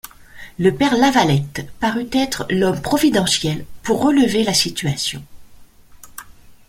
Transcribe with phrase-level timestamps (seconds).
[0.57, 5.23] Le Père Lavalette parut être l'homme providentiel pour relever la situation.